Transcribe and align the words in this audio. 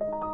you 0.00 0.33